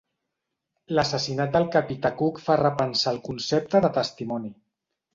[0.99, 4.57] L'assassinat del capità Cook fa repensar el concepte de testimoni.